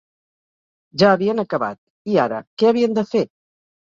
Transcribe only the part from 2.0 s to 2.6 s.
i ara,